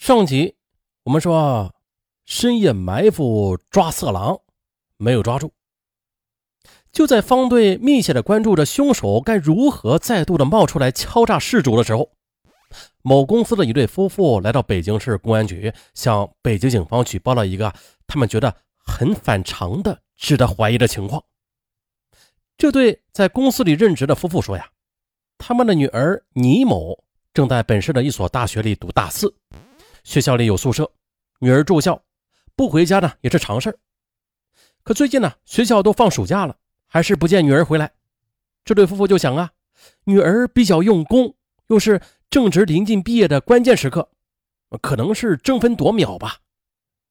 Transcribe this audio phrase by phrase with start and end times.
[0.00, 0.56] 上集
[1.02, 1.74] 我们说
[2.24, 4.40] 深夜埋伏抓色狼，
[4.96, 5.52] 没有抓住。
[6.90, 12.10] 就在方队密切的关注着凶手该如何再度的冒出来敲诈事主的时候，
[13.02, 17.70] 某公司的一对夫妇来到北京市公安局，向北京警方举报了一个
[18.06, 21.22] 他们觉得很反常的、值得怀疑的情况。
[22.56, 24.66] 这对在公司里任职的夫妇说呀，
[25.36, 27.04] 他们的女儿倪某
[27.34, 29.36] 正在本市的一所大学里读大四。
[30.04, 30.90] 学校里有宿舍，
[31.38, 32.02] 女儿住校，
[32.56, 33.78] 不回家呢也是常事
[34.82, 37.92] 可最近呢，学校都放暑假了，还是不见女儿回来。
[38.64, 39.50] 这对夫妇就想啊，
[40.04, 41.34] 女儿比较用功，
[41.68, 44.10] 又是正值临近毕业的关键时刻，
[44.80, 46.38] 可能是争分夺秒吧。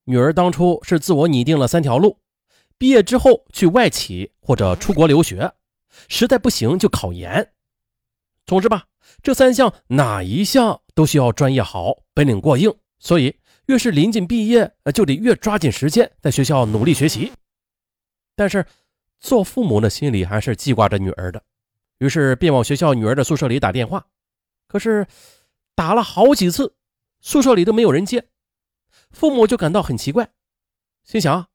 [0.05, 2.17] 女儿当初是自我拟定了三条路：
[2.77, 5.53] 毕业之后去外企或者出国留学，
[6.07, 7.51] 实在不行就考研。
[8.45, 8.87] 总之吧，
[9.21, 13.33] 这三项哪一项都需要专业好、本领过硬，所以
[13.67, 17.31] 越是临近毕业，就得越抓紧时间在学校努力学习。
[18.35, 18.65] 但是
[19.21, 21.41] 做父母的心里还是记挂着女儿的，
[21.99, 24.07] 于是便往学校女儿的宿舍里打电话。
[24.67, 25.07] 可是
[25.73, 26.75] 打了好几次，
[27.21, 28.27] 宿舍里都没有人接，
[29.11, 30.29] 父母就感到很奇怪，
[31.05, 31.47] 心想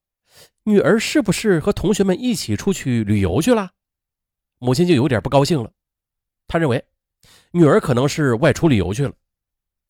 [0.63, 3.73] 女儿是不是和同学们一起出去旅游去了？
[4.59, 5.71] 母亲就有点不高兴了。
[6.47, 6.83] 他认为
[7.51, 9.13] 女儿可能是外出旅游去了，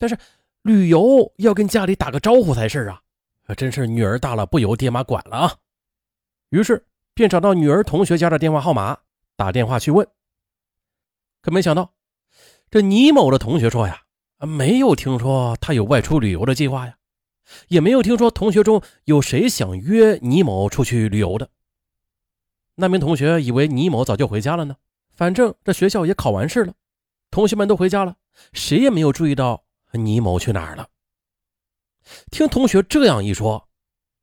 [0.05, 0.19] 但是
[0.61, 3.01] 旅游要跟家里打个招呼才是啊！
[3.57, 5.57] 真是女儿大了不由爹妈管了啊！
[6.51, 8.99] 于是便找到女儿同学家的电话号码，
[9.35, 10.07] 打电话去问。
[11.41, 11.95] 可没想到，
[12.71, 14.03] 这倪某的同学说呀，
[14.41, 16.99] 没有听说他有外出旅游的计划呀，
[17.69, 21.49] 也没有听说同学中有谁想约倪某出去旅游的。
[22.75, 24.77] 那名同学以为倪某早就回家了呢。
[25.15, 26.75] 反正这学校也考完试了，
[27.31, 28.17] 同学们都回家了，
[28.53, 29.64] 谁也没有注意到
[29.99, 30.89] 倪某去哪儿了。
[32.31, 33.69] 听同学这样一说，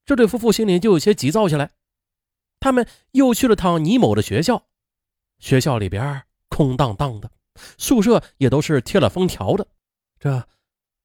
[0.05, 1.71] 这对夫妇心里就有些急躁起来。
[2.59, 4.67] 他们又去了趟倪某的学校，
[5.39, 7.31] 学校里边空荡荡的，
[7.77, 9.65] 宿舍也都是贴了封条的，
[10.19, 10.47] 这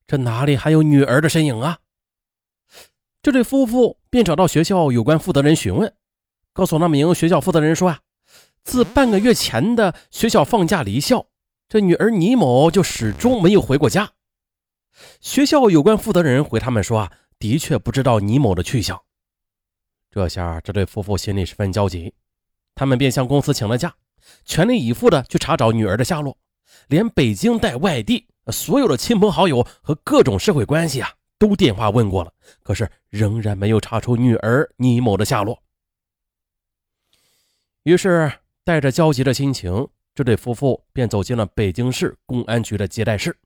[0.06, 1.78] 这哪里还有女儿的身影啊？
[3.22, 5.94] 这对夫妇便找到学校有关负责人询问，
[6.52, 8.00] 告诉那名学校负责人说啊。
[8.62, 11.28] 自半个月前的学校放假离校，
[11.68, 14.12] 这女儿倪某就始终没有回过家。
[15.20, 19.02] 学校有关负责人回他们说啊，的确不知道倪某的去向。
[20.10, 22.14] 这下这对夫妇心里十分焦急，
[22.74, 23.94] 他们便向公司请了假，
[24.44, 26.36] 全力以赴的去查找女儿的下落，
[26.88, 35.62] 连北京带外地所有的亲朋好友和各种社会关系啊，都电话问过了，可是仍然没有查出女儿倪某的下落。
[37.82, 38.32] 于是。
[38.66, 43.38] 带着焦急的心情，这对夫妇便走进了北京市公安局的接待室。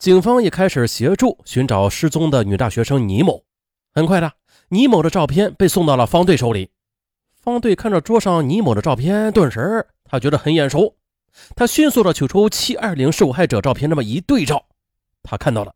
[0.00, 3.44] 警方也开始协助寻找失踪的女大学生倪某。
[3.92, 4.32] 很快的，
[4.70, 6.70] 倪某的照片被送到了方队手里。
[7.34, 10.96] 方队看着桌上倪某的照片，顿时他觉得很眼熟。
[11.54, 14.64] 他迅速的取出七二零受害者照片，那么一对照，
[15.22, 15.74] 他看到了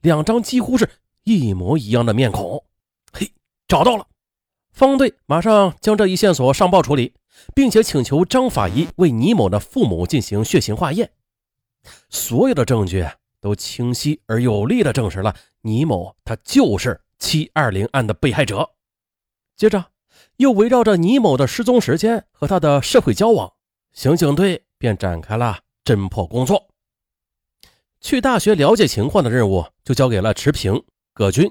[0.00, 0.88] 两张几乎是
[1.24, 2.64] 一模一样的面孔。
[3.12, 3.30] 嘿，
[3.68, 4.06] 找到了！
[4.72, 7.12] 方队马上将这一线索上报处理。
[7.54, 11.10] 并且请求张法医为倪某的父母进行血型化验，
[12.08, 13.06] 所有的证据
[13.40, 18.70] 都清晰而有力地证实了倪某他就是七二零案的被害者。
[19.56, 19.86] 接着，
[20.36, 23.52] 又围绕着倪某的失踪时间和他的社会交往，
[23.92, 26.68] 刑警队便展开了侦破工作。
[28.00, 31.50] 去大学了解情况的任务就交给了池平、葛军，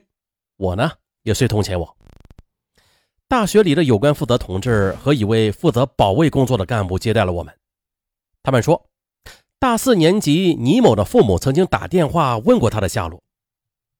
[0.57, 0.91] 我呢
[1.23, 1.95] 也随同前往。
[3.27, 7.53] 大学里的有关负责同志和一位负责保卫工作的干部接待了我们。
[8.43, 8.87] 他们说，
[9.59, 13.23] 大四年级倪某的父母曾经打电话问过他的下落。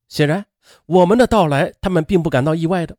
[0.07, 0.45] 显然，
[0.85, 2.97] 我们的到来，他们并不感到意外的。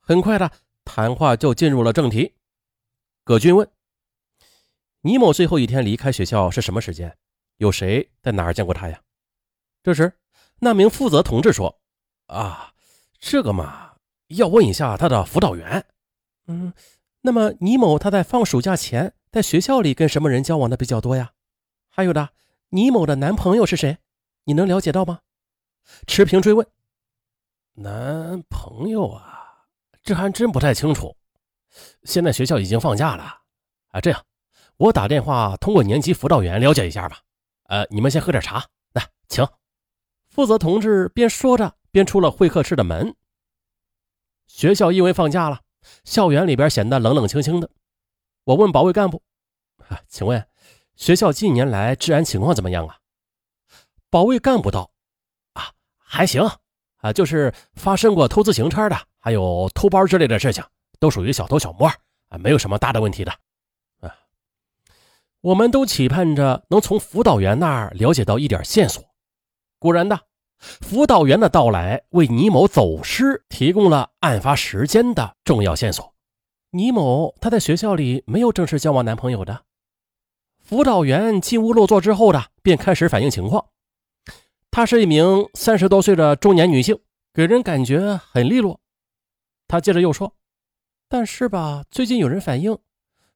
[0.00, 0.50] 很快的，
[0.84, 2.34] 谈话就进入了正题。
[3.22, 3.68] 葛军问
[5.02, 7.16] ：“倪某最后一天离开学校是什么时间？
[7.58, 9.00] 有谁在哪儿见过他呀？”
[9.82, 10.12] 这时，
[10.60, 11.80] 那名负责同志说
[12.26, 12.72] ：“啊，
[13.18, 13.92] 这个嘛。”
[14.28, 15.84] 要问一下他的辅导员，
[16.46, 16.72] 嗯，
[17.20, 21.32] 那么倪某他在放暑假前在学校里跟什么人交往的比较多呀？
[21.96, 22.30] 还有的，
[22.70, 23.98] 倪某的男朋友是谁？
[24.42, 25.20] 你能了解到吗？
[26.08, 26.66] 持平追问。
[27.74, 29.68] 男朋友啊，
[30.02, 31.16] 这还真不太清楚。
[32.02, 33.22] 现在学校已经放假了
[33.90, 34.24] 啊，这样，
[34.76, 37.20] 我打电话通过年级辅导员了解一下吧。
[37.66, 39.46] 呃，你们先喝点茶，来，请。
[40.26, 43.14] 负责同志边说着边出了会客室的门。
[44.48, 45.60] 学校因为放假了，
[46.02, 47.70] 校园里边显得冷冷清清的。
[48.42, 49.22] 我问保卫干部
[49.88, 50.44] ：“啊，请问
[50.96, 52.98] 学校近年来治安情况怎么样啊？”
[54.10, 54.90] 保卫干部道
[55.54, 56.42] ：“啊，还行，
[56.98, 60.62] 啊，就是发生过偷自行车的，还有偷包之类的事情，
[61.00, 61.88] 都属于小偷小摸
[62.28, 63.32] 啊，没有什么大的问题的。
[64.00, 64.14] 啊，
[65.40, 69.02] 我们都期盼着能从辅导员那儿了解到一点线索。
[69.80, 70.20] 果然的，
[70.58, 76.14] 辅导员的到来为倪某走失提供了案发时间的重要线索。
[76.70, 79.64] 倪某他在学校里没有正式交往男朋友的。
[80.74, 83.68] 辅导员进屋落座之后的，便开始反映情况。
[84.72, 86.98] 她是一名三十多岁的中年女性，
[87.32, 88.80] 给人感觉很利落。
[89.68, 90.34] 他接着又说
[91.08, 92.76] ：“但是吧，最近有人反映，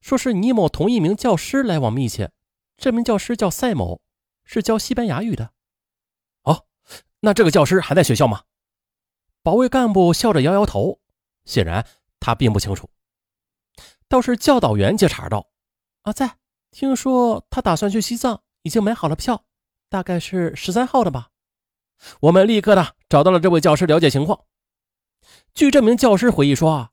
[0.01, 2.29] 说是倪某同一名教师来往密切。
[2.75, 4.01] 这名教师叫赛某，
[4.43, 5.53] 是教西班牙语的。
[6.43, 6.65] 哦，
[7.21, 8.43] 那这个教师还在学校吗？”
[9.41, 10.99] 保卫干部笑着摇摇头，
[11.45, 11.87] 显然
[12.19, 12.89] 他并不清楚。
[14.09, 15.47] 倒是教导员接茬道
[16.03, 16.35] ：“啊，在。
[16.71, 19.43] 听说他打算去西藏，已经买好了票，
[19.89, 21.29] 大概是十三号的吧。”
[22.21, 24.45] 我们立刻的找到了这位教师了解情况。
[25.53, 26.91] 据这名教师回忆说啊，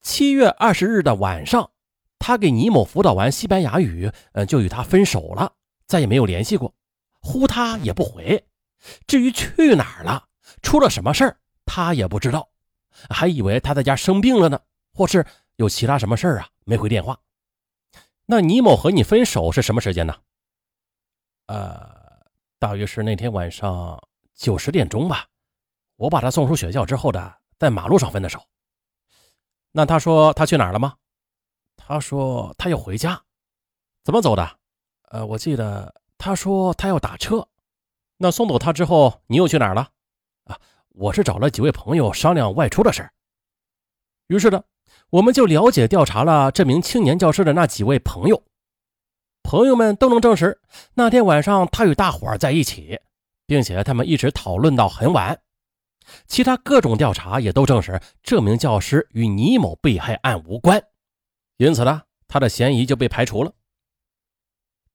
[0.00, 1.70] 七月二十日的晚上，
[2.18, 5.52] 他给倪某辅导完西班牙语，嗯，就与他分手了，
[5.86, 6.74] 再也没有联系过，
[7.20, 8.42] 呼他也不回。
[9.06, 10.24] 至于去哪儿了，
[10.62, 12.48] 出了什么事儿，他也不知道，
[13.10, 14.60] 还以为他在家生病了呢，
[14.94, 15.26] 或是。
[15.56, 16.48] 有其他什么事儿啊？
[16.66, 17.18] 没回电话。
[18.28, 20.14] 那倪某和你分手是什么时间呢？
[21.46, 22.26] 呃，
[22.58, 24.02] 大约是那天晚上
[24.34, 25.28] 九十点钟吧。
[25.94, 28.44] 我把他送出学校之后的，在马路上分的手。
[29.70, 30.96] 那他说他去哪儿了吗？
[31.76, 33.22] 他说他要回家。
[34.02, 34.58] 怎么走的？
[35.10, 37.46] 呃，我记得他说他要打车。
[38.16, 39.88] 那送走他之后，你又去哪儿了？
[40.46, 43.12] 啊，我是找了几位朋友商量外出的事儿。
[44.26, 44.64] 于是呢。
[45.10, 48.42] 我们就了解调查了这名青年教师的那几位朋友，
[49.42, 50.60] 朋友们都能证实
[50.94, 52.98] 那天晚上他与大伙儿在一起，
[53.46, 55.40] 并且他们一直讨论到很晚。
[56.26, 60.82] 其他各种调查也都证实这名教师与倪某被害案无关，
[61.56, 63.52] 因此呢，他的嫌疑就被排除了。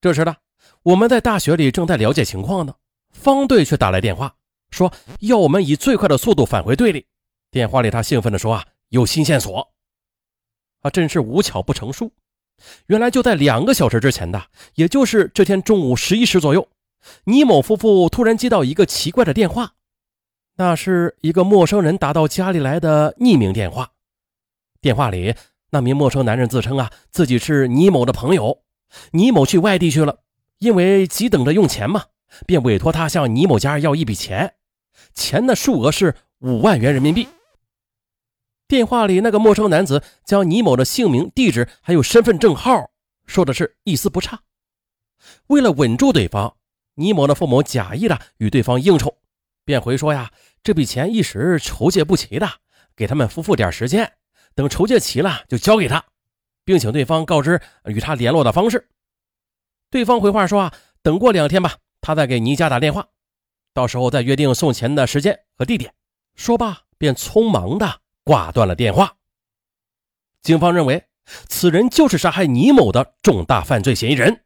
[0.02, 0.36] 这时呢，
[0.84, 2.76] 我们在大学里正在了解情况呢，
[3.12, 4.36] 方队却打来电话，
[4.72, 7.08] 说要我们以最快的速度返回队里。
[7.50, 9.71] 电话里他兴奋地说啊，有新线索。
[10.82, 12.12] 啊，真是无巧不成书！
[12.88, 14.44] 原来就在两个小时之前的，
[14.76, 16.68] 也就是这天中午十一时左右，
[17.24, 19.74] 倪某夫妇突然接到一个奇怪的电话，
[20.58, 23.92] 那是一个陌生人打到家里来的匿名电话。
[24.80, 25.36] 电话里
[25.72, 28.62] 那名陌生男人自称啊，自己是倪某的朋友，
[29.12, 30.20] 倪某去外地去了，
[30.60, 32.06] 因为急等着用钱嘛，
[32.46, 34.54] 便委托他向倪某家要一笔钱，
[35.14, 37.28] 钱的数额是五万元人民币。
[38.72, 42.90] 电话里那个陌生男子将倪某的姓名、地址还有身份证号
[43.26, 44.40] 说的是一丝不差。
[45.48, 46.56] 为了稳住对方，
[46.96, 49.14] 倪某的父母假意的与对方应酬，
[49.66, 50.32] 便回说呀，
[50.64, 52.50] 这笔钱一时筹借不齐的，
[52.96, 54.10] 给他们夫妇点时间，
[54.56, 56.02] 等筹借齐了就交给他，
[56.64, 58.88] 并请对方告知与他联络的方式。
[59.90, 63.06] 对方回话说啊，等过两天吧，他再给倪家打电话，
[63.74, 65.94] 到时候再约定送钱的时间和地点。
[66.36, 68.00] 说罢，便匆忙的。
[68.24, 69.16] 挂断了电话。
[70.42, 71.04] 警方认为，
[71.48, 74.44] 此人就是杀害倪某的重大犯罪嫌疑人。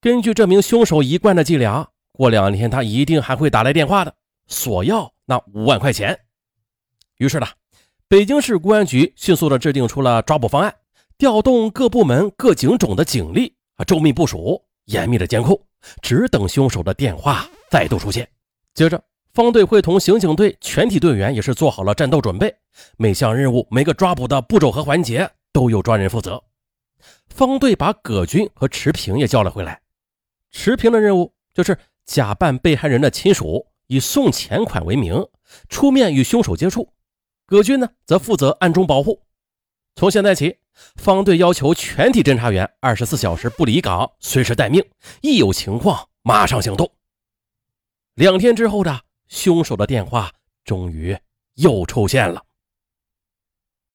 [0.00, 4.14] 根据这名凶手一贯的伎俩，过两天他一定还会打来电话的，
[4.46, 6.18] 索要那五万块钱。
[7.18, 7.46] 于是呢，
[8.08, 10.74] 北京市公安局迅速的制定出了抓捕方案，
[11.18, 15.60] 调动各部门各警种的警力啊，周密部署，严密的监控，
[16.00, 18.26] 只等凶手的电话再度出现。
[18.72, 19.02] 接着。
[19.32, 22.52] 方队会同刑警队全体队员也是做好了战斗准备，
[22.96, 26.42] 每项任务、每个抓捕的步骤和环节都有专人负责。
[27.28, 29.80] 方队把葛军和池平也叫了回来。
[30.50, 35.24] 池平的任务就是假扮被害人的亲属，以送钱款为名
[35.68, 36.92] 出面与凶手接触。
[37.46, 39.22] 葛军呢，则负责暗中保护。
[39.94, 40.56] 从现在起，
[40.96, 44.84] 方队要求全体侦查员二十四小时不离岗，随时待命，
[45.20, 46.90] 一有情况马上行动。
[48.16, 49.02] 两天之后的。
[49.30, 50.30] 凶手的电话
[50.64, 51.16] 终于
[51.54, 52.44] 又出现了。